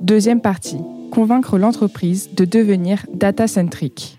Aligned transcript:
Deuxième 0.00 0.40
partie, 0.40 0.78
convaincre 1.10 1.58
l'entreprise 1.58 2.34
de 2.34 2.44
devenir 2.44 3.04
data-centric. 3.12 4.18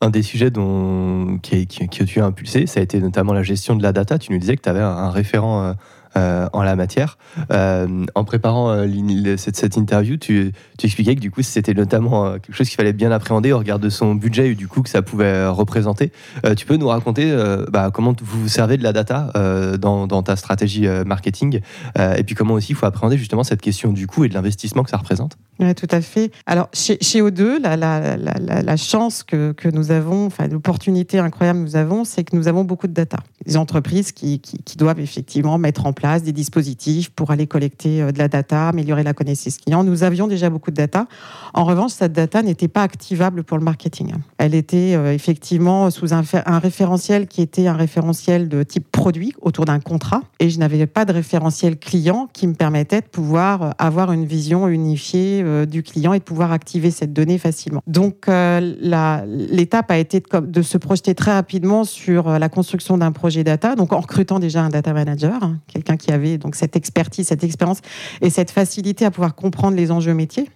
Un 0.00 0.10
des 0.10 0.22
sujets 0.22 0.50
dont, 0.50 1.38
qui, 1.42 1.66
que 1.66 2.04
tu 2.04 2.20
as 2.20 2.24
impulsé, 2.24 2.66
ça 2.66 2.80
a 2.80 2.82
été 2.82 3.00
notamment 3.00 3.32
la 3.32 3.42
gestion 3.42 3.76
de 3.76 3.82
la 3.82 3.92
data. 3.92 4.18
Tu 4.18 4.32
nous 4.32 4.38
disais 4.38 4.56
que 4.56 4.62
tu 4.62 4.68
avais 4.68 4.80
un 4.80 5.10
référent 5.10 5.74
euh, 6.18 6.48
en 6.52 6.62
la 6.62 6.74
matière. 6.74 7.16
Euh, 7.52 8.04
en 8.16 8.24
préparant 8.24 8.70
euh, 8.70 9.36
cette, 9.36 9.76
interview, 9.76 10.16
tu, 10.16 10.52
expliquais 10.82 11.14
que 11.14 11.20
du 11.20 11.30
coup 11.30 11.42
c'était 11.42 11.74
notamment 11.74 12.32
quelque 12.32 12.54
chose 12.54 12.68
qu'il 12.68 12.76
fallait 12.76 12.92
bien 12.92 13.12
appréhender 13.12 13.52
au 13.52 13.58
regard 13.58 13.78
de 13.78 13.88
son 13.88 14.14
budget 14.16 14.50
et 14.50 14.54
du 14.54 14.66
coup 14.66 14.82
que 14.82 14.88
ça 14.88 15.02
pouvait 15.02 15.46
représenter. 15.46 16.10
tu 16.56 16.66
peux 16.66 16.76
nous 16.76 16.88
raconter 16.88 17.36
bah, 17.70 17.90
comment 17.92 18.14
vous 18.20 18.42
vous 18.42 18.48
servez 18.48 18.76
de 18.76 18.82
la 18.82 18.92
data 18.92 19.30
dans, 19.78 20.22
ta 20.22 20.36
stratégie 20.36 20.86
marketing 21.06 21.60
et 21.96 22.24
puis 22.24 22.34
comment 22.34 22.54
aussi 22.54 22.72
il 22.72 22.74
faut 22.74 22.86
appréhender 22.86 23.18
justement 23.18 23.44
cette 23.44 23.60
question 23.60 23.92
du 23.92 24.06
coût 24.06 24.24
et 24.24 24.28
de 24.28 24.34
l'investissement 24.34 24.82
que 24.82 24.90
ça 24.90 24.96
représente 24.96 25.36
oui, 25.60 25.74
tout 25.74 25.88
à 25.90 26.00
fait. 26.00 26.30
Alors, 26.46 26.68
chez, 26.72 26.98
chez 27.00 27.20
O2, 27.20 27.60
la, 27.60 27.76
la, 27.76 28.16
la, 28.16 28.62
la, 28.62 28.76
chance 28.76 29.24
que, 29.24 29.50
que 29.50 29.68
nous 29.68 29.90
avons, 29.90 30.26
enfin, 30.26 30.46
l'opportunité 30.46 31.18
incroyable 31.18 31.58
que 31.58 31.64
nous 31.64 31.76
avons, 31.76 32.04
c'est 32.04 32.22
que 32.22 32.36
nous 32.36 32.46
avons 32.46 32.62
beaucoup 32.62 32.86
de 32.86 32.92
data. 32.92 33.18
Des 33.48 33.56
entreprises 33.56 34.12
qui, 34.12 34.42
doivent 34.76 35.00
effectivement 35.00 35.56
mettre 35.56 35.86
en 35.86 35.94
place 35.94 36.22
des 36.22 36.32
dispositifs 36.32 37.08
pour 37.08 37.30
aller 37.30 37.46
collecter 37.46 38.02
euh, 38.02 38.12
de 38.12 38.18
la 38.18 38.28
data, 38.28 38.68
améliorer 38.68 39.02
la 39.02 39.14
connaissance 39.14 39.56
client. 39.56 39.84
Nous 39.84 40.02
avions 40.02 40.26
déjà 40.26 40.50
beaucoup 40.50 40.70
de 40.70 40.76
data. 40.76 41.06
En 41.54 41.64
revanche, 41.64 41.92
cette 41.92 42.12
data 42.12 42.42
n'était 42.42 42.68
pas 42.68 42.82
activable 42.82 43.44
pour 43.44 43.56
le 43.56 43.64
marketing. 43.64 44.12
Elle 44.36 44.54
était 44.54 44.94
euh, 44.94 45.14
effectivement 45.14 45.90
sous 45.90 46.12
un, 46.12 46.22
référentiel 46.58 47.26
qui 47.26 47.40
était 47.40 47.66
un 47.68 47.72
référentiel 47.72 48.50
de 48.50 48.62
type 48.62 48.86
produit 48.92 49.32
autour 49.40 49.64
d'un 49.64 49.80
contrat. 49.80 50.22
Et 50.40 50.50
je 50.50 50.58
n'avais 50.58 50.86
pas 50.86 51.06
de 51.06 51.14
référentiel 51.14 51.78
client 51.78 52.28
qui 52.34 52.46
me 52.48 52.54
permettait 52.54 53.00
de 53.00 53.06
pouvoir 53.06 53.62
euh, 53.62 53.70
avoir 53.78 54.12
une 54.12 54.26
vision 54.26 54.68
unifiée 54.68 55.42
du 55.66 55.82
client 55.82 56.12
et 56.12 56.20
pouvoir 56.20 56.52
activer 56.52 56.90
cette 56.90 57.14
donnée 57.14 57.38
facilement. 57.38 57.82
Donc, 57.86 58.26
l'étape 58.28 59.90
a 59.90 59.96
été 59.96 60.22
de, 60.42 60.62
se 60.62 60.76
projeter 60.76 61.14
très 61.14 61.32
rapidement 61.32 61.84
sur 61.84 62.28
la 62.38 62.48
construction 62.50 62.98
d'un 62.98 63.12
projet 63.12 63.37
data, 63.44 63.74
donc 63.74 63.92
en 63.92 64.00
recrutant 64.00 64.38
déjà 64.38 64.62
un 64.62 64.68
data 64.68 64.92
manager, 64.92 65.42
hein, 65.42 65.58
quelqu'un 65.66 65.96
qui 65.96 66.10
avait 66.10 66.38
donc 66.38 66.54
cette 66.54 66.76
expertise, 66.76 67.28
cette 67.28 67.44
expérience 67.44 67.80
et 68.20 68.30
cette 68.30 68.50
facilité 68.50 69.04
à 69.04 69.10
pouvoir 69.10 69.34
comprendre 69.34 69.76
les 69.76 69.90
enjeux 69.90 70.14
métiers 70.14 70.48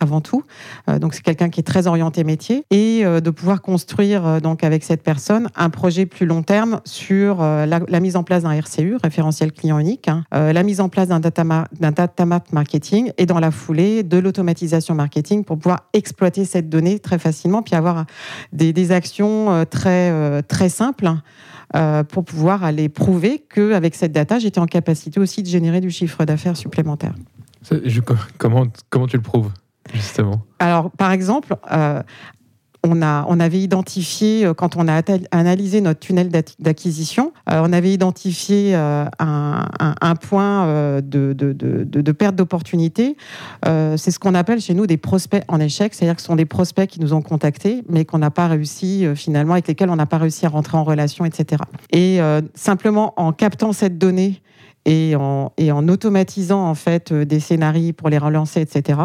avant 0.00 0.20
tout. 0.20 0.42
Euh, 0.88 0.98
donc 0.98 1.14
c'est 1.14 1.22
quelqu'un 1.22 1.48
qui 1.48 1.60
est 1.60 1.64
très 1.64 1.86
orienté 1.86 2.24
métier 2.24 2.64
et 2.70 3.04
euh, 3.04 3.20
de 3.20 3.30
pouvoir 3.30 3.62
construire 3.62 4.26
euh, 4.26 4.40
donc 4.40 4.64
avec 4.64 4.84
cette 4.84 5.02
personne 5.02 5.48
un 5.56 5.70
projet 5.70 6.06
plus 6.06 6.26
long 6.26 6.42
terme 6.42 6.80
sur 6.84 7.38
la, 7.38 8.00
mise 8.00 8.16
en 8.16 8.22
place 8.22 8.42
d'un 8.42 8.52
RCU, 8.52 8.96
référentiel 9.02 9.52
client 9.52 9.78
unique, 9.78 10.08
hein, 10.08 10.24
la 10.32 10.62
mise 10.62 10.80
en 10.80 10.88
place 10.88 11.08
d'un 11.08 11.20
data, 11.20 11.44
d'un 11.44 11.92
data 11.92 12.26
map 12.26 12.42
marketing 12.52 13.12
et 13.18 13.26
dans 13.26 13.40
la 13.40 13.50
foulée 13.50 14.02
de 14.02 14.18
l'automatisation 14.18 14.94
marketing 14.94 15.44
pour 15.44 15.58
pouvoir 15.58 15.84
exploiter 15.92 16.44
cette 16.44 16.68
donnée 16.68 16.98
très 16.98 17.18
facilement 17.18 17.62
puis 17.62 17.74
avoir 17.74 18.04
des, 18.52 18.92
actions 18.92 19.64
très 19.68 20.42
très 20.42 20.68
simples 20.68 21.10
pour 22.08 22.24
pouvoir 22.24 22.62
aller 22.62 22.88
prouver 22.88 23.44
qu'avec 23.52 23.94
cette 23.94 24.12
data, 24.12 24.38
j'étais 24.38 24.60
en 24.60 24.66
capacité 24.66 25.18
aussi 25.18 25.42
de 25.42 25.48
générer 25.48 25.80
du 25.80 25.90
chiffre 25.90 26.24
d'affaires 26.24 26.56
supplémentaire. 26.56 27.14
comment 28.90 29.06
tu 29.06 29.16
le 29.16 29.22
prouves? 29.22 29.50
Justement 29.94 30.40
Alors, 30.58 30.90
par 30.90 31.12
exemple, 31.12 31.56
euh, 31.72 32.02
on, 32.82 33.02
a, 33.02 33.26
avait 33.40 33.60
identifié, 33.60 34.44
euh, 34.44 34.54
quand 34.54 34.76
on 34.76 34.86
a 34.86 35.02
analysé 35.32 35.80
notre 35.80 36.00
tunnel 36.00 36.30
d'acquisition, 36.58 37.32
euh, 37.50 37.60
on 37.64 37.72
avait 37.72 37.92
identifié 37.92 38.74
un, 38.74 40.14
point 40.20 41.00
de, 41.02 41.32
de, 41.32 42.12
perte 42.12 42.36
d'opportunité. 42.36 43.16
c'est 43.64 44.10
ce 44.10 44.18
qu'on 44.18 44.34
appelle 44.34 44.60
chez 44.60 44.74
nous 44.74 44.86
des 44.86 44.96
prospects 44.96 45.42
en 45.48 45.60
échec, 45.60 45.94
c'est-à-dire 45.94 46.16
que 46.16 46.22
ce 46.22 46.28
sont 46.28 46.36
des 46.36 46.46
prospects 46.46 46.88
qui 46.88 47.00
nous 47.00 47.12
ont 47.12 47.22
contactés, 47.22 47.82
mais 47.88 48.04
qu'on 48.04 48.18
n'a 48.18 48.30
pas 48.30 48.48
réussi 48.48 49.06
finalement, 49.14 49.54
avec 49.54 49.68
lesquels 49.68 49.90
on 49.90 49.96
n'a 49.96 50.06
pas 50.06 50.18
réussi 50.18 50.46
à 50.46 50.48
rentrer 50.48 50.76
en 50.76 50.84
relation, 50.84 51.24
etc. 51.24 51.62
Et 51.92 52.20
simplement 52.54 53.14
en 53.16 53.32
captant 53.32 53.72
cette 53.72 53.98
donnée 53.98 54.42
et 54.86 55.16
en, 55.16 55.52
et 55.56 55.72
en 55.72 55.88
automatisant 55.88 56.64
en 56.64 56.74
fait 56.74 57.12
des 57.12 57.40
scénarios 57.40 57.92
pour 57.92 58.08
les 58.08 58.18
relancer, 58.18 58.60
etc 58.60 59.00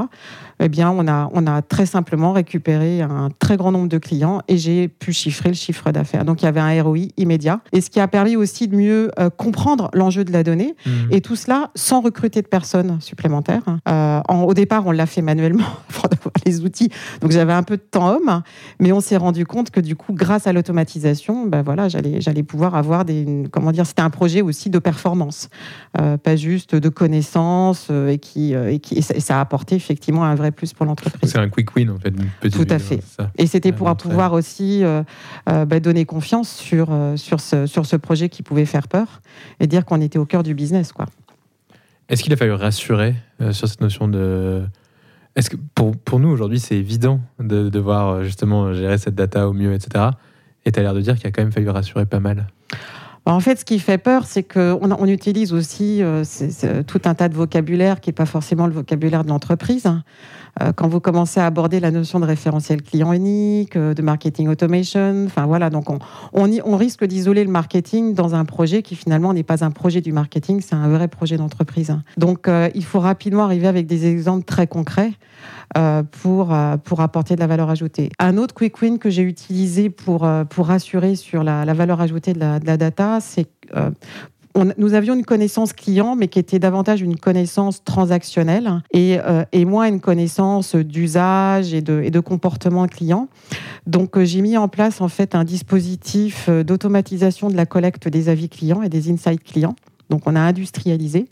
eh 0.64 0.70
bien, 0.70 0.92
on 0.92 1.08
a, 1.08 1.30
on 1.34 1.48
a 1.48 1.64
très 1.64 1.88
simplement 1.88 2.34
récupéré 2.34 3.02
un 3.02 3.30
très 3.40 3.58
grand 3.58 3.72
nombre 3.72 3.88
de 3.90 3.98
clients 3.98 4.42
et 4.48 4.58
j'ai 4.58 4.88
pu 4.88 5.12
chiffrer 5.12 5.50
le 5.50 5.56
chiffre 5.56 5.92
d'affaires. 5.92 6.24
Donc, 6.24 6.44
il 6.44 6.46
y 6.46 6.48
avait 6.48 6.60
un 6.60 6.84
ROI 6.84 7.08
immédiat. 7.18 7.62
Et 7.74 7.82
ce 7.82 7.90
qui 7.90 8.00
a 8.00 8.08
permis 8.08 8.36
aussi 8.36 8.68
de 8.68 8.76
mieux 8.76 9.12
euh, 9.20 9.32
comprendre 9.32 9.90
l'enjeu 9.94 10.24
de 10.24 10.32
la 10.32 10.44
donnée. 10.44 10.76
Mmh. 10.86 10.90
Et 11.10 11.22
tout 11.22 11.36
cela 11.36 11.72
sans 11.74 12.02
recruter 12.02 12.44
de 12.44 12.48
personnes 12.48 13.02
supplémentaires. 13.02 13.64
Euh, 13.90 14.22
au 14.30 14.54
départ, 14.54 14.86
on 14.86 14.92
l'a 14.92 15.08
fait 15.08 15.24
manuellement 15.24 15.66
pour 15.90 16.06
avoir 16.06 16.34
les 16.46 16.62
outils. 16.62 16.90
Donc, 17.22 17.32
j'avais 17.32 17.54
un 17.54 17.64
peu 17.64 17.78
de 17.78 17.82
temps 17.82 18.10
homme. 18.10 18.44
Mais 18.80 18.92
on 18.92 19.00
s'est 19.00 19.18
rendu 19.18 19.48
compte 19.48 19.72
que 19.72 19.80
du 19.80 19.96
coup, 19.96 20.14
grâce 20.14 20.46
à 20.46 20.54
l'automatisation, 20.54 21.48
ben 21.48 21.64
voilà, 21.64 21.90
j'allais, 21.90 22.22
j'allais 22.22 22.44
pouvoir 22.44 22.76
avoir 22.76 23.04
des. 23.04 23.46
Comment 23.52 23.72
dire 23.72 23.88
C'était 23.88 24.04
un 24.04 24.12
projet 24.12 24.42
aussi 24.42 24.70
de 24.70 24.78
performance, 24.78 25.50
euh, 26.00 26.18
pas 26.18 26.36
juste 26.36 26.76
de 26.76 26.90
connaissances 26.90 27.90
et, 27.90 28.20
qui, 28.20 28.54
et, 28.54 28.80
qui, 28.80 29.00
et 29.00 29.02
ça 29.02 29.38
a 29.38 29.42
apporté 29.42 29.76
effectivement 29.76 30.24
un 30.24 30.36
vrai 30.36 30.51
plus 30.52 30.74
pour 30.74 30.86
l'entreprise. 30.86 31.30
C'est 31.32 31.40
un 31.40 31.50
quick 31.50 31.76
win 31.76 31.90
en 31.90 31.98
fait. 31.98 32.12
Tout 32.50 32.68
à 32.70 32.80
fait. 32.80 33.00
Et 33.38 33.48
c'était 33.48 33.72
pour 33.72 33.96
pouvoir 33.96 34.34
aussi 34.34 34.84
euh, 34.84 35.04
euh, 35.50 35.66
bah, 35.66 35.80
donner 35.80 36.06
confiance 36.06 36.50
sur, 36.50 36.88
euh, 36.92 37.18
sur, 37.18 37.40
ce, 37.40 37.66
sur 37.66 37.86
ce 37.86 37.96
projet 37.96 38.30
qui 38.30 38.44
pouvait 38.44 38.66
faire 38.66 38.88
peur 38.88 39.22
et 39.60 39.68
dire 39.68 39.86
qu'on 39.86 40.02
était 40.02 40.20
au 40.20 40.26
cœur 40.26 40.44
du 40.44 40.54
business. 40.54 40.92
quoi. 40.92 41.06
Est-ce 42.10 42.24
qu'il 42.24 42.34
a 42.34 42.36
fallu 42.36 42.54
rassurer 42.54 43.16
sur 43.52 43.68
cette 43.68 43.82
notion 43.82 44.08
de... 44.08 44.64
Est-ce 45.36 45.50
que 45.50 45.56
pour, 45.76 45.96
pour 45.96 46.20
nous 46.20 46.28
aujourd'hui 46.28 46.60
c'est 46.60 46.76
évident 46.76 47.22
de 47.40 47.70
devoir 47.70 48.24
justement 48.24 48.74
gérer 48.74 48.98
cette 48.98 49.16
data 49.16 49.48
au 49.48 49.54
mieux, 49.54 49.74
etc. 49.74 50.10
Et 50.66 50.72
tu 50.72 50.80
as 50.80 50.84
l'air 50.84 50.94
de 50.94 51.02
dire 51.02 51.16
qu'il 51.16 51.28
a 51.28 51.32
quand 51.32 51.42
même 51.42 51.54
fallu 51.54 51.70
rassurer 51.70 52.06
pas 52.06 52.20
mal. 52.20 52.48
En 53.26 53.40
fait, 53.40 53.60
ce 53.60 53.66
qui 53.66 53.80
fait 53.80 54.00
peur, 54.00 54.26
c'est 54.26 54.44
qu'on 54.44 54.80
on 54.82 55.06
utilise 55.06 55.54
aussi 55.54 56.02
tout 56.88 57.02
un 57.06 57.14
tas 57.14 57.30
de 57.30 57.36
vocabulaire 57.36 58.02
qui 58.02 58.10
n'est 58.10 58.16
pas 58.16 58.26
forcément 58.26 58.66
le 58.66 58.74
vocabulaire 58.74 59.24
de 59.24 59.30
l'entreprise. 59.30 59.88
Euh, 60.60 60.74
quand 60.74 60.88
vous 60.88 61.00
commencez 61.00 61.40
à 61.40 61.46
aborder 61.46 61.80
la 61.80 61.92
notion 61.92 62.20
de 62.20 62.26
référentiel 62.26 62.82
client 62.82 63.14
unique, 63.14 63.76
euh, 63.76 63.94
de 63.94 64.02
marketing 64.02 64.50
automation, 64.50 65.26
enfin 65.26 65.46
voilà, 65.46 65.70
donc 65.70 65.88
on, 66.34 66.76
risque 66.76 67.06
d'isoler 67.06 67.44
le 67.44 67.52
marketing 67.52 68.14
dans 68.14 68.34
un 68.36 68.44
projet 68.44 68.82
qui 68.82 68.96
finalement 68.96 69.34
n'est 69.34 69.44
pas 69.44 69.64
un 69.64 69.72
projet 69.72 70.02
du 70.02 70.12
marketing, 70.12 70.62
c'est 70.62 70.76
un 70.76 70.90
vrai 70.90 71.08
projet 71.08 71.38
d'entreprise. 71.38 71.96
Donc 72.18 72.48
euh, 72.48 72.70
il 72.76 72.84
faut 72.84 73.00
rapidement 73.00 73.44
arriver 73.44 73.68
avec 73.68 73.86
des 73.86 74.08
exemples 74.08 74.46
très 74.46 74.68
concrets. 74.68 75.14
pour, 76.22 76.54
pour 76.84 77.00
apporter 77.00 77.36
de 77.36 77.40
la 77.40 77.48
valeur 77.48 77.70
ajoutée. 77.70 78.10
Un 78.20 78.38
autre 78.38 78.54
quick 78.54 78.82
win 78.82 79.00
que 79.00 79.10
j'ai 79.10 79.22
utilisé 79.22 79.90
pour, 79.90 80.28
pour 80.50 80.68
rassurer 80.68 81.16
sur 81.16 81.44
la, 81.44 81.74
valeur 81.74 82.02
ajoutée 82.02 82.34
de 82.34 82.40
la 82.40 82.78
data, 82.78 83.11
c'est 83.20 83.50
nous 84.78 84.94
avions 84.94 85.14
une 85.14 85.26
connaissance 85.26 85.74
client, 85.74 86.16
mais 86.16 86.28
qui 86.28 86.40
était 86.40 86.60
davantage 86.60 87.02
une 87.02 87.18
connaissance 87.18 87.84
transactionnelle 87.84 88.82
et, 88.92 89.18
euh, 89.20 89.44
moins 89.66 89.88
une 89.88 90.02
connaissance 90.02 90.76
d'usage 90.76 91.74
et 91.74 91.82
de, 91.82 92.02
et 92.04 92.12
de 92.12 92.20
comportement 92.20 92.88
client. 92.88 93.30
Donc, 93.88 94.18
euh, 94.18 94.26
j'ai 94.26 94.42
mis 94.42 94.58
en 94.58 94.68
place 94.68 95.00
en 95.00 95.08
fait 95.08 95.36
un 95.36 95.46
dispositif 95.46 96.48
euh, 96.50 96.64
d'automatisation 96.64 97.50
de 97.50 97.56
la 97.56 97.66
collecte 97.66 98.08
des 98.10 98.28
avis 98.28 98.50
clients 98.50 98.82
et 98.82 98.90
des 98.90 99.10
insights 99.10 99.44
clients. 99.44 99.76
Donc, 100.10 100.24
on 100.26 100.36
a 100.36 100.42
industrialisé 100.42 101.30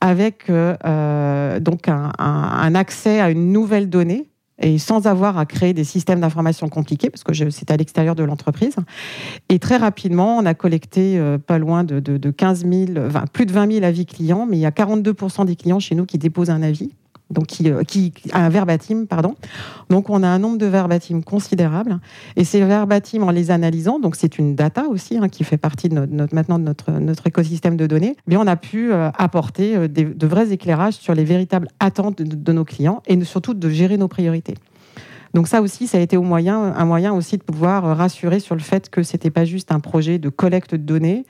avec 0.00 0.46
donc 0.48 1.88
un, 1.88 2.74
accès 2.76 3.20
à 3.20 3.30
une 3.30 3.50
nouvelle 3.50 3.90
donnée 3.90 4.28
et 4.62 4.78
sans 4.78 5.06
avoir 5.06 5.38
à 5.38 5.46
créer 5.46 5.74
des 5.74 5.84
systèmes 5.84 6.20
d'information 6.20 6.68
compliqués, 6.68 7.10
parce 7.10 7.24
que 7.24 7.50
c'est 7.50 7.70
à 7.70 7.76
l'extérieur 7.76 8.14
de 8.14 8.22
l'entreprise. 8.22 8.76
Et 9.48 9.58
très 9.58 9.76
rapidement, 9.76 10.38
on 10.38 10.46
a 10.46 10.54
collecté 10.54 11.18
euh, 11.18 11.38
pas 11.38 11.58
loin 11.58 11.84
de, 11.84 12.00
de, 12.00 12.30
15 12.30 12.66
000, 12.66 12.86
plus 13.32 13.46
de 13.46 13.52
20 13.52 13.72
000 13.72 13.84
avis 13.84 14.06
clients, 14.06 14.46
mais 14.48 14.56
il 14.56 14.60
y 14.60 14.66
a 14.66 14.70
42% 14.70 15.44
des 15.44 15.56
clients 15.56 15.80
chez 15.80 15.94
nous 15.94 16.06
qui 16.06 16.18
déposent 16.18 16.50
un 16.50 16.62
avis 16.62 16.92
donc 17.32 17.46
qui, 17.46 17.70
euh, 17.70 17.82
qui, 17.82 18.12
un 18.32 18.48
verbatim, 18.48 19.06
pardon. 19.06 19.34
Donc 19.90 20.10
on 20.10 20.22
a 20.22 20.28
un 20.28 20.38
nombre 20.38 20.58
de 20.58 20.66
verbatim 20.66 21.22
considérable. 21.22 21.98
Et 22.36 22.44
ces 22.44 22.64
verbatim, 22.64 23.22
en 23.22 23.30
les 23.30 23.50
analysant, 23.50 23.98
donc 23.98 24.16
c'est 24.16 24.38
une 24.38 24.54
data 24.54 24.84
aussi 24.88 25.16
hein, 25.16 25.28
qui 25.28 25.44
fait 25.44 25.56
partie 25.56 25.88
maintenant 25.88 26.58
de 26.58 26.64
notre, 26.64 27.26
écosystème 27.26 27.76
de 27.76 27.86
données, 27.86 28.16
mais 28.26 28.36
on 28.36 28.46
a 28.46 28.56
pu 28.56 28.92
euh, 28.92 29.10
apporter 29.16 29.76
euh, 29.76 29.88
de 29.88 30.26
vrais 30.26 30.52
éclairages 30.52 30.94
sur 30.94 31.14
les 31.14 31.24
véritables 31.24 31.68
attentes 31.80 32.20
de, 32.20 32.52
nos 32.52 32.64
clients 32.64 33.02
et 33.06 33.22
surtout 33.24 33.54
de 33.54 33.68
gérer 33.70 33.96
nos 33.96 34.08
priorités. 34.08 34.54
Donc 35.34 35.48
ça 35.48 35.62
aussi, 35.62 35.86
ça 35.86 35.96
a 35.96 36.00
été 36.02 36.18
au 36.18 36.22
moyen, 36.22 36.74
un 36.76 36.84
moyen 36.84 37.14
aussi 37.14 37.38
de 37.38 37.42
pouvoir 37.42 37.96
rassurer 37.96 38.38
sur 38.38 38.54
le 38.54 38.60
fait 38.60 38.90
que 38.90 39.02
c'était 39.02 39.30
pas 39.30 39.46
juste 39.46 39.72
un 39.72 39.80
projet 39.80 40.18
de 40.18 40.28
collecte 40.28 40.74
de 40.74 40.82
données, 40.82 41.24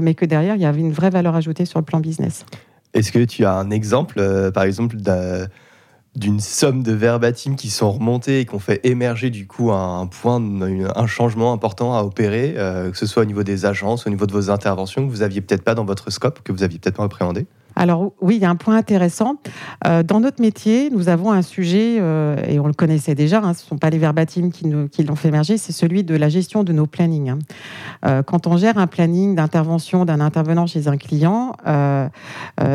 mais 0.00 0.14
que 0.14 0.24
derrière, 0.24 0.54
il 0.56 0.62
y 0.62 0.64
avait 0.64 0.80
une 0.80 0.92
vraie 0.92 1.10
valeur 1.10 1.34
ajoutée 1.34 1.66
sur 1.66 1.78
le 1.78 1.84
plan 1.84 2.00
business. 2.00 2.46
Est-ce 2.94 3.10
que 3.10 3.24
tu 3.24 3.44
as 3.44 3.52
un 3.54 3.70
exemple, 3.70 4.16
euh, 4.18 4.52
par 4.52 4.62
exemple, 4.62 4.96
d'une 6.14 6.38
somme 6.38 6.84
de 6.84 6.92
verbatim 6.92 7.56
qui 7.56 7.70
sont 7.70 7.90
remontés 7.90 8.40
et 8.40 8.46
qui 8.46 8.54
ont 8.54 8.60
fait 8.60 8.80
émerger 8.86 9.30
du 9.30 9.48
coup 9.48 9.72
un 9.72 10.06
point, 10.06 10.40
un 10.40 11.06
changement 11.08 11.52
important 11.52 11.96
à 11.98 12.02
opérer, 12.02 12.54
euh, 12.56 12.92
que 12.92 12.96
ce 12.96 13.06
soit 13.06 13.24
au 13.24 13.26
niveau 13.26 13.42
des 13.42 13.66
agences, 13.66 14.06
au 14.06 14.10
niveau 14.10 14.26
de 14.26 14.32
vos 14.32 14.48
interventions, 14.48 15.04
que 15.06 15.10
vous 15.10 15.22
aviez 15.22 15.40
peut-être 15.40 15.64
pas 15.64 15.74
dans 15.74 15.84
votre 15.84 16.10
scope, 16.10 16.42
que 16.44 16.52
vous 16.52 16.62
aviez 16.62 16.78
peut-être 16.78 16.96
pas 16.96 17.04
appréhendé? 17.04 17.46
Alors 17.76 18.12
oui, 18.20 18.36
il 18.36 18.42
y 18.42 18.44
a 18.44 18.50
un 18.50 18.56
point 18.56 18.76
intéressant. 18.76 19.36
Euh, 19.86 20.02
dans 20.02 20.20
notre 20.20 20.40
métier, 20.40 20.90
nous 20.90 21.08
avons 21.08 21.32
un 21.32 21.42
sujet, 21.42 21.98
euh, 22.00 22.36
et 22.46 22.58
on 22.58 22.66
le 22.66 22.72
connaissait 22.72 23.14
déjà, 23.14 23.38
hein, 23.38 23.54
ce 23.54 23.64
ne 23.64 23.68
sont 23.68 23.78
pas 23.78 23.90
les 23.90 23.98
verbatims 23.98 24.50
qui, 24.50 24.68
l'ont 24.68 25.16
fait 25.16 25.28
émerger, 25.28 25.58
c'est 25.58 25.72
celui 25.72 26.04
de 26.04 26.14
la 26.14 26.28
gestion 26.28 26.64
de 26.64 26.72
nos 26.72 26.86
plannings. 26.86 27.30
Hein. 27.30 27.38
Euh, 28.06 28.22
quand 28.22 28.46
on 28.46 28.56
gère 28.56 28.78
un 28.78 28.86
planning 28.86 29.34
d'intervention 29.34 30.04
d'un 30.04 30.20
intervenant 30.20 30.66
chez 30.66 30.88
un 30.88 30.96
client, 30.96 31.52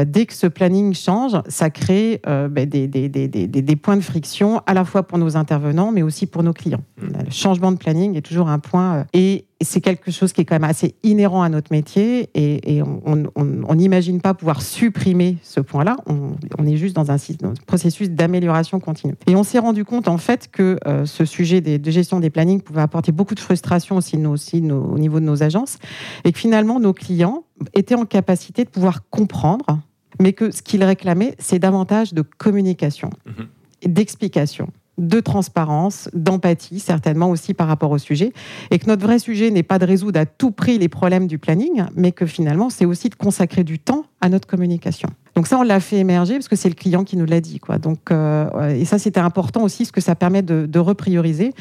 dès 0.05 0.25
que 0.25 0.33
ce 0.33 0.47
planning 0.47 0.93
change, 0.93 1.33
ça 1.47 1.69
crée 1.69 2.21
ben, 2.25 2.65
des, 2.67 2.87
des, 2.87 3.75
points 3.75 3.97
de 3.97 4.01
friction 4.01 4.61
à 4.65 4.73
la 4.73 4.85
fois 4.85 5.03
pour 5.03 5.17
nos 5.17 5.37
intervenants, 5.37 5.91
mais 5.91 6.01
aussi 6.01 6.25
pour 6.25 6.43
nos 6.43 6.53
clients. 6.53 6.81
Mmh. 6.97 7.07
Le 7.25 7.31
changement 7.31 7.71
de 7.71 7.77
planning 7.77 8.15
est 8.15 8.21
toujours 8.21 8.49
un 8.49 8.59
point. 8.59 9.05
Et 9.13 9.45
c'est 9.61 9.81
quelque 9.81 10.11
chose 10.11 10.31
qui 10.31 10.41
est 10.41 10.45
quand 10.45 10.55
même 10.55 10.69
assez 10.69 10.95
inhérent 11.03 11.41
à 11.41 11.49
notre 11.49 11.71
métier 11.71 12.29
et, 12.33 12.81
on 12.81 13.75
n'imagine 13.75 14.21
pas 14.21 14.33
pouvoir 14.33 14.61
supprimer 14.61 15.37
ce 15.43 15.59
point-là. 15.59 15.97
On, 16.07 16.65
est 16.65 16.77
juste 16.77 16.95
dans 16.95 17.11
un, 17.11 17.17
processus 17.65 18.09
d'amélioration 18.09 18.79
continue. 18.79 19.15
Et 19.27 19.35
on 19.35 19.43
s'est 19.43 19.59
rendu 19.59 19.85
compte 19.85 20.07
en 20.07 20.17
fait 20.17 20.49
que 20.51 20.77
euh, 20.87 21.05
ce 21.05 21.25
sujet 21.25 21.61
de 21.61 21.91
gestion 21.91 22.19
des 22.19 22.29
plannings 22.29 22.61
pouvait 22.61 22.81
apporter 22.81 23.11
beaucoup 23.11 23.35
de 23.35 23.39
frustration 23.39 23.97
aussi, 23.97 24.17
aussi 24.25 24.57
au 24.71 24.97
niveau 24.97 25.19
de 25.19 25.25
nos 25.25 25.43
agences 25.43 25.77
et 26.23 26.31
que 26.31 26.39
finalement 26.39 26.79
nos 26.79 26.93
clients 26.93 27.43
étaient 27.73 27.95
en 27.95 28.05
capacité 28.05 28.63
de 28.63 28.69
pouvoir 28.69 29.09
comprendre, 29.09 29.79
mais 30.19 30.33
que 30.33 30.51
ce 30.51 30.61
qu'ils 30.61 30.83
réclamaient, 30.83 31.35
c'est 31.39 31.59
davantage 31.59 32.13
de 32.13 32.21
communication, 32.21 33.09
mmh. 33.25 33.87
d'explication 33.87 34.69
de 34.99 35.19
transparence, 35.21 36.09
d'empathie, 36.13 36.79
certainement 36.79 37.29
aussi 37.29 37.53
par 37.53 37.67
rapport 37.67 37.91
au 37.91 37.97
sujet. 37.97 38.33
Et 38.69 38.79
que 38.79 38.87
notre 38.87 39.03
vrai 39.05 39.17
sujet 39.17 39.49
n'est 39.49 39.63
pas 39.63 39.79
de 39.79 39.85
résoudre 39.85 40.19
à 40.19 40.25
tout 40.25 40.51
prix 40.51 40.77
les 40.77 40.89
problèmes 40.89 41.25
du 41.25 41.37
planning, 41.37 41.85
mais 41.95 42.11
que 42.11 42.25
finalement, 42.25 42.69
c'est 42.69 42.85
aussi 42.85 43.09
de 43.09 43.15
consacrer 43.15 43.63
du 43.63 43.79
temps 43.79 44.05
à 44.21 44.29
notre 44.29 44.47
communication. 44.47 45.09
Donc 45.35 45.47
ça, 45.47 45.57
on 45.57 45.63
l'a 45.63 45.79
fait 45.79 45.97
émerger 45.97 46.33
parce 46.33 46.49
que 46.49 46.57
c'est 46.57 46.69
le 46.69 46.75
client 46.75 47.05
qui 47.05 47.15
nous 47.15 47.25
l'a 47.25 47.39
dit. 47.39 47.61
Donc, 47.81 48.11
euh, 48.11 48.75
et 48.75 48.83
ça, 48.83 48.99
c'était 48.99 49.21
important 49.21 49.63
aussi, 49.63 49.83
parce 49.83 49.91
que 49.91 50.01
ça 50.01 50.15
permet 50.15 50.41
de, 50.41 50.79
reprioriser 50.79 51.53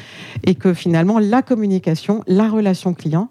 et 0.45 0.55
que 0.55 0.73
finalement, 0.73 1.19
la 1.19 1.41
communication, 1.41 2.23
la 2.27 2.49
relation 2.49 2.93
client, 2.93 3.29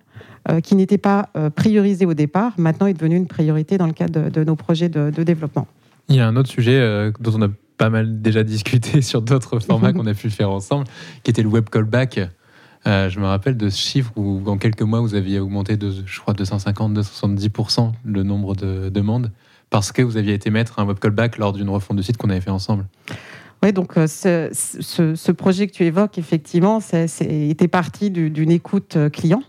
euh, 0.50 0.60
qui 0.60 0.74
n'était 0.74 0.98
pas 0.98 1.28
euh, 1.36 1.50
priorisée 1.50 2.06
au 2.06 2.14
départ, 2.14 2.52
maintenant 2.56 2.86
est 2.86 2.94
devenue 2.94 3.16
une 3.16 3.26
priorité 3.26 3.76
dans 3.76 3.86
le 3.86 3.92
cadre 3.92 4.30
de, 4.30 4.44
nos 4.44 4.56
projets 4.56 4.88
de, 4.88 5.10
de, 5.10 5.22
développement. 5.22 5.66
Il 6.08 6.16
y 6.16 6.20
a 6.20 6.26
un 6.26 6.36
autre 6.36 6.48
sujet 6.48 7.10
dont 7.20 7.32
on 7.34 7.42
a 7.42 7.48
pas 7.78 7.88
mal 7.88 8.20
déjà 8.20 8.44
discuté 8.44 9.00
sur 9.02 9.22
d'autres 9.22 9.60
formats 9.60 9.92
qu'on 9.92 10.06
a 10.06 10.14
pu 10.14 10.28
faire 10.28 10.50
ensemble, 10.50 10.84
qui 11.22 11.30
était 11.30 11.42
le 11.42 11.48
web 11.48 11.68
callback. 11.70 12.20
Euh, 12.86 13.08
je 13.08 13.18
me 13.18 13.26
rappelle 13.26 13.56
de 13.56 13.70
ce 13.70 13.78
chiffre 13.78 14.12
où, 14.16 14.42
en 14.46 14.58
quelques 14.58 14.82
mois, 14.82 15.00
vous 15.00 15.14
aviez 15.14 15.40
augmenté 15.40 15.76
de, 15.76 15.90
je 16.04 16.20
crois, 16.20 16.34
250-270% 16.34 17.92
le 18.04 18.22
nombre 18.22 18.54
de 18.54 18.88
demandes 18.88 19.32
parce 19.70 19.92
que 19.92 20.02
vous 20.02 20.16
aviez 20.16 20.34
été 20.34 20.50
mettre 20.50 20.78
un 20.78 20.86
web 20.86 20.98
callback 20.98 21.38
lors 21.38 21.52
d'une 21.52 21.68
refonte 21.68 21.96
de 21.96 22.02
site 22.02 22.16
qu'on 22.16 22.30
avait 22.30 22.40
fait 22.40 22.50
ensemble. 22.50 22.86
Oui, 23.62 23.72
donc 23.72 23.96
euh, 23.96 24.06
ce, 24.06 24.50
ce, 24.52 25.32
projet 25.32 25.66
que 25.66 25.72
tu 25.72 25.84
évoques, 25.84 26.16
effectivement, 26.16 26.78
était 26.80 27.68
parti 27.68 28.10
d'une 28.10 28.50
écoute 28.50 28.96
euh, 28.96 29.10
client. 29.10 29.42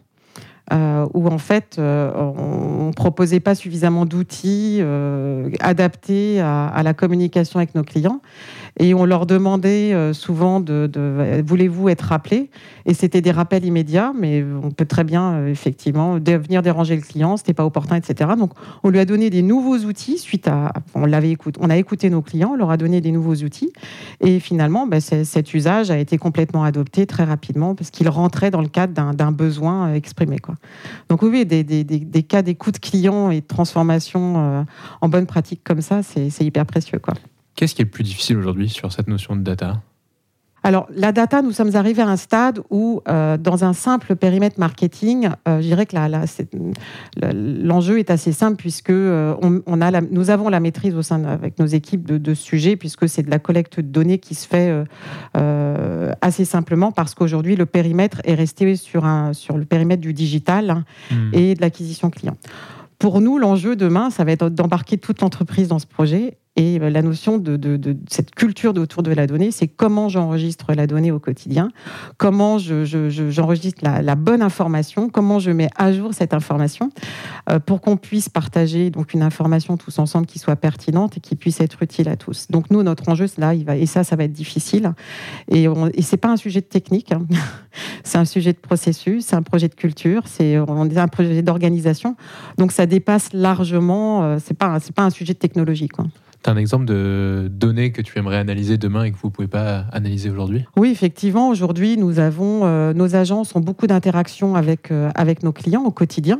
Euh, 0.71 1.07
où 1.15 1.27
en 1.27 1.39
fait 1.39 1.77
euh, 1.79 2.11
on 2.13 2.87
ne 2.87 2.91
proposait 2.91 3.39
pas 3.39 3.55
suffisamment 3.55 4.05
d'outils 4.05 4.77
euh, 4.81 5.49
adaptés 5.61 6.39
à, 6.41 6.81
la 6.83 6.93
communication 6.93 7.57
avec 7.57 7.73
nos 7.73 7.83
clients. 7.83 8.21
Et 8.79 8.93
on 8.93 9.03
leur 9.03 9.25
demandait 9.25 10.13
souvent 10.13 10.59
de, 10.59 11.41
voulez-vous 11.45 11.89
être 11.89 12.03
rappelé 12.03 12.49
Et 12.85 12.93
c'était 12.93 13.19
des 13.19 13.31
rappels 13.31 13.65
immédiats, 13.65 14.13
mais 14.17 14.43
on 14.63 14.71
peut 14.71 14.85
très 14.85 15.03
bien 15.03 15.47
effectivement 15.47 16.17
venir 16.17 16.61
déranger 16.61 16.95
le 16.95 17.01
client, 17.01 17.35
c'était 17.35 17.53
pas 17.53 17.65
opportun, 17.65 17.95
etc. 17.97 18.31
Donc 18.37 18.51
on 18.83 18.89
lui 18.89 18.99
a 18.99 19.05
donné 19.05 19.29
des 19.29 19.41
nouveaux 19.41 19.79
outils 19.79 20.17
suite 20.17 20.47
à 20.47 20.71
on 20.93 21.05
l'avait 21.05 21.31
écouté, 21.31 21.59
on 21.61 21.69
a 21.69 21.77
écouté 21.77 22.09
nos 22.09 22.21
clients, 22.21 22.51
on 22.53 22.55
leur 22.55 22.71
a 22.71 22.77
donné 22.77 23.01
des 23.01 23.11
nouveaux 23.11 23.35
outils, 23.35 23.73
et 24.21 24.39
finalement 24.39 24.87
ben, 24.87 25.01
cet 25.01 25.53
usage 25.53 25.91
a 25.91 25.97
été 25.97 26.17
complètement 26.17 26.63
adopté 26.63 27.05
très 27.05 27.25
rapidement 27.25 27.75
parce 27.75 27.89
qu'il 27.89 28.07
rentrait 28.07 28.51
dans 28.51 28.61
le 28.61 28.69
cadre 28.69 28.93
d'un 29.13 29.31
besoin 29.31 29.93
exprimé. 29.93 30.37
Quoi. 30.39 30.55
Donc 31.09 31.21
oui, 31.21 31.45
des, 31.45 31.63
des, 31.63 32.23
cas 32.23 32.41
d'écoute 32.41 32.79
client 32.79 33.31
et 33.31 33.41
de 33.41 33.47
transformation 33.47 34.35
euh, 34.37 34.63
en 35.01 35.09
bonne 35.09 35.25
pratique 35.25 35.61
comme 35.63 35.81
ça, 35.81 36.03
c'est 36.03 36.41
hyper 36.41 36.65
précieux. 36.65 36.99
Qu'est-ce 37.55 37.75
qui 37.75 37.81
est 37.81 37.85
le 37.85 37.91
plus 37.91 38.03
difficile 38.03 38.37
aujourd'hui 38.37 38.69
sur 38.69 38.91
cette 38.91 39.07
notion 39.07 39.35
de 39.35 39.41
data? 39.41 39.81
Alors, 40.63 40.87
la 40.93 41.11
data, 41.11 41.41
nous 41.41 41.51
sommes 41.51 41.75
arrivés 41.75 42.01
à 42.01 42.07
un 42.07 42.17
stade 42.17 42.59
où, 42.69 43.01
euh, 43.07 43.37
dans 43.37 43.63
un 43.63 43.73
simple 43.73 44.15
périmètre 44.15 44.59
marketing, 44.59 45.29
euh, 45.47 45.61
je 45.61 45.67
dirais 45.67 45.85
que 45.85 45.95
l'enjeu 47.65 47.99
est 47.99 48.09
assez 48.09 48.31
simple 48.31 48.57
puisque 48.57 48.89
euh, 48.89 49.35
on, 49.41 49.81
a 49.81 50.01
nous 50.01 50.29
avons 50.29 50.49
la 50.49 50.59
maîtrise 50.59 50.95
au 50.95 51.01
sein 51.01 51.23
avec 51.23 51.59
nos 51.59 51.65
équipes 51.65 52.05
de, 52.05 52.17
de 52.17 52.33
ce 52.33 52.43
sujet, 52.43 52.75
puisque 52.75 53.07
c'est 53.07 53.23
de 53.23 53.31
la 53.31 53.39
collecte 53.39 53.79
de 53.79 53.87
données 53.87 54.19
qui 54.19 54.35
se 54.35 54.47
fait 54.47 54.73
assez 56.21 56.45
simplement 56.45 56.91
parce 56.91 57.15
qu'aujourd'hui, 57.15 57.55
le 57.55 57.65
périmètre 57.65 58.21
est 58.23 58.35
resté 58.35 58.75
sur, 58.75 59.05
un, 59.05 59.33
sur 59.33 59.57
le 59.57 59.65
périmètre 59.65 60.01
du 60.01 60.13
digital 60.13 60.69
hein, 60.69 60.85
hmm. 61.11 61.29
et 61.33 61.55
de 61.55 61.61
l'acquisition 61.61 62.09
client. 62.09 62.35
Pour 62.97 63.21
nous, 63.21 63.37
l'enjeu 63.37 63.77
demain, 63.77 64.09
ça 64.09 64.25
va 64.25 64.33
être 64.33 64.49
d'embarquer 64.49 64.97
toute 64.97 65.21
l'entreprise 65.21 65.69
dans 65.69 65.79
ce 65.79 65.87
projet 65.87 66.37
et 66.59 66.77
euh, 66.81 66.89
la 66.89 67.01
notion 67.01 67.37
de, 67.37 67.57
cette 68.09 68.35
culture 68.35 68.75
autour 68.75 69.01
de 69.01 69.11
la 69.11 69.27
donnée, 69.27 69.51
c'est 69.51 69.67
comment 69.67 70.09
j'enregistre 70.09 70.73
la 70.73 70.87
donnée 70.87 71.09
au 71.11 71.19
quotidien, 71.19 71.71
comment 72.17 72.57
j'enregistre 72.57 73.81
la, 73.81 74.15
bonne 74.15 74.41
information, 74.41 75.07
comment 75.07 75.39
je 75.39 75.51
mets 75.51 75.69
à 75.77 75.93
jour 75.93 76.13
cette 76.13 76.33
information 76.33 76.91
euh, 77.49 77.59
pour 77.59 77.79
qu'on 77.79 77.95
puisse 77.95 78.27
partager 78.27 78.91
une 79.13 79.23
information 79.23 79.77
tous 79.77 79.99
ensemble 79.99 80.25
qui 80.27 80.37
soit 80.37 80.57
pertinente 80.57 81.15
et 81.15 81.19
qui 81.21 81.37
puisse 81.37 81.61
être 81.61 81.81
utile 81.81 82.09
à 82.09 82.17
tous. 82.17 82.47
Donc 82.49 82.69
nous, 82.71 82.83
notre 82.83 83.07
enjeu, 83.07 83.27
là, 83.37 83.53
et 83.55 83.85
ça, 83.85 84.03
ça 84.03 84.17
va 84.17 84.25
être 84.25 84.33
difficile. 84.33 84.91
Et, 85.49 85.65
et 85.93 86.01
c'est 86.01 86.17
pas 86.17 86.29
un 86.29 86.37
sujet 86.37 86.59
de 86.59 86.65
technique, 86.65 87.13
hein. 87.13 87.25
c'est 88.03 88.17
un 88.17 88.25
sujet 88.25 88.51
de 88.51 88.57
processus, 88.57 89.25
c'est 89.25 89.35
un 89.35 89.43
projet 89.43 89.69
de 89.69 89.75
culture, 89.75 90.23
c'est 90.25 90.55
un 90.57 91.07
projet 91.07 91.41
d'organisation. 91.41 92.17
Donc 92.57 92.73
ça 92.73 92.85
dépasse 92.85 93.31
largement, 93.31 94.23
euh, 94.23 94.37
pas, 94.57 94.79
c'est 94.81 94.93
pas 94.93 95.03
un 95.03 95.09
sujet 95.09 95.33
de 95.33 95.39
technologie. 95.39 95.87
Tu 96.41 96.49
as 96.49 96.53
un 96.53 96.57
exemple 96.57 96.85
de 96.85 97.49
données 97.51 97.91
que 97.91 98.01
tu 98.01 98.17
aimerais 98.17 98.37
analyser 98.37 98.77
demain 98.77 99.03
et 99.03 99.11
que 99.11 99.17
vous 99.17 99.27
ne 99.27 99.31
pouvez 99.33 99.49
pas 99.49 99.85
analyser 99.91 100.29
aujourd'hui? 100.29 100.65
Oui, 100.77 100.89
effectivement. 100.89 101.49
Aujourd'hui, 101.49 101.97
nous 101.97 102.19
avons, 102.19 102.61
euh, 102.63 102.93
nos 102.93 103.15
agences 103.15 103.55
ont 103.55 103.59
beaucoup 103.59 103.87
d'interactions 103.87 104.55
avec, 104.55 104.89
euh, 104.91 105.09
avec 105.15 105.43
nos 105.43 105.51
clients 105.51 105.83
au 105.83 105.91
quotidien. 105.91 106.39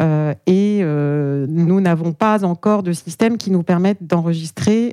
Euh, 0.00 0.34
et 0.46 0.82
nous 0.82 1.80
n'avons 1.80 2.12
pas 2.12 2.44
encore 2.44 2.82
de 2.82 2.92
système 2.92 3.36
qui 3.36 3.50
nous 3.50 3.62
permette 3.62 3.98
d'enregistrer 4.06 4.92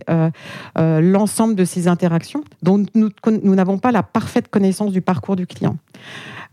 l'ensemble 0.75 1.56
de 1.56 1.66
ces 1.66 1.87
interactions, 1.87 2.44
dont 2.64 2.83
nous 2.95 3.56
n'avons 3.56 3.78
pas 3.78 3.92
la 3.92 4.04
parfaite 4.04 4.47
connaissance 4.49 4.92
du 4.92 5.02
parcours 5.02 5.35
du 5.35 5.45
client. 5.45 5.78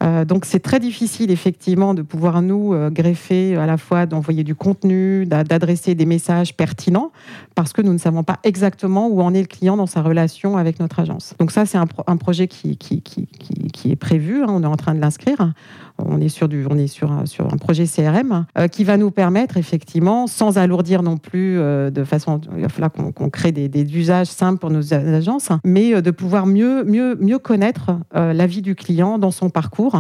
Euh, 0.03 0.25
donc 0.25 0.45
c'est 0.45 0.61
très 0.61 0.81
difficile 0.81 1.31
effectivement 1.31 1.95
de 1.95 2.03
pouvoir 2.03 2.43
nous 2.43 2.75
euh, 2.75 2.91
greffer 2.91 3.57
à 3.57 3.67
la 3.67 3.77
fois 3.77 4.07
d'envoyer 4.07 4.43
du 4.43 4.55
contenu, 4.55 5.27
d'adresser 5.27 5.95
des 5.95 6.07
messages 6.07 6.57
pertinents, 6.57 7.13
parce 7.55 7.73
que 7.73 7.83
nous 7.83 7.93
ne 7.93 7.99
savons 7.99 8.23
pas 8.25 8.39
exactement 8.43 9.09
où 9.09 9.21
en 9.21 9.33
est 9.35 9.41
le 9.41 9.47
client 9.47 9.77
dans 9.77 9.87
sa 9.87 10.03
relation 10.03 10.57
avec 10.57 10.81
notre 10.81 10.99
agence. 10.99 11.35
Donc 11.39 11.51
ça 11.51 11.67
c'est 11.67 11.79
un, 11.79 12.17
projet 12.17 12.49
qui, 12.49 12.77
qui, 12.77 13.91
est 13.91 13.97
prévu, 13.97 14.43
hein, 14.43 14.47
on 14.49 14.63
est 14.63 14.67
en 14.67 14.77
train 14.77 14.95
de 14.95 15.01
l'inscrire 15.01 15.53
on 15.99 16.21
est 16.21 16.29
sur, 16.29 16.49
du, 16.49 16.67
on 16.69 16.77
est 16.77 16.87
sur, 16.87 17.13
un, 17.13 17.27
sur 17.27 17.53
un 17.53 17.57
projet 17.57 17.85
CRM 17.87 18.47
euh, 18.59 18.69
qui 18.69 18.85
va 18.85 18.97
nous 18.97 19.11
permettre 19.11 19.57
effectivement, 19.57 20.27
sans 20.27 20.59
alourdir 20.59 21.03
non 21.03 21.17
plus 21.17 21.57
de 21.57 22.05
façon, 22.05 22.41
il 22.57 22.63
va 22.63 22.69
falloir 22.69 22.93
qu'on 22.93 23.31
crée 23.31 23.53
des, 23.53 23.83
usages 23.97 24.29
simples 24.29 24.59
pour 24.59 24.71
nos 24.71 24.95
agences, 24.95 25.51
mais 25.65 25.95
euh, 25.95 26.01
de 26.01 26.11
pouvoir 26.11 26.47
mieux, 26.47 26.85
mieux, 26.85 27.17
mieux 27.21 27.39
connaître 27.39 27.93
la 28.15 28.47
vie 28.47 28.63
du 28.63 28.75
client 28.75 29.19
dans 29.19 29.31
son 29.31 29.51
parcours 29.51 29.92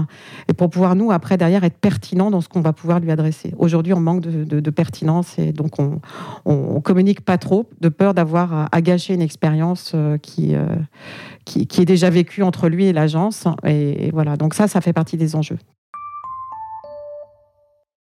et 0.48 0.52
pour 0.52 0.70
pouvoir 0.70 0.94
nous 0.94 1.10
après 1.10 1.36
derrière 1.36 1.64
être 1.64 1.78
pertinent 1.78 2.30
dans 2.30 2.40
ce 2.40 2.48
qu'on 2.48 2.60
va 2.60 2.72
pouvoir 2.72 3.00
lui 3.00 3.10
adresser. 3.10 3.54
Aujourd'hui, 3.58 3.92
on 3.92 4.00
manque 4.00 4.20
de, 4.20 4.70
pertinence 4.70 5.38
et 5.38 5.52
donc 5.52 5.78
on, 5.78 6.00
on, 6.44 6.80
communique 6.80 7.20
pas 7.20 7.36
trop 7.38 7.68
de 7.80 7.88
peur 7.88 8.14
d'avoir 8.14 8.68
à, 8.72 8.80
gâcher 8.80 9.14
une 9.14 9.20
expérience 9.20 9.94
qui, 10.22 10.54
qui, 11.44 11.66
qui, 11.66 11.82
est 11.82 11.84
déjà 11.84 12.10
vécue 12.10 12.42
entre 12.42 12.68
lui 12.68 12.86
et 12.86 12.92
l'agence 12.92 13.46
et 13.64 14.10
voilà. 14.12 14.36
Donc 14.36 14.54
ça, 14.54 14.68
ça 14.68 14.80
fait 14.80 14.92
partie 14.94 15.16
des 15.16 15.36
enjeux. 15.36 15.58